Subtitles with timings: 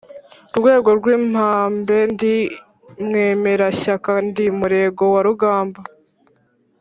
[0.57, 2.35] Rwego rw’impame ndi
[3.05, 5.79] mwemerashyaka, ndi Murego wa rugamba,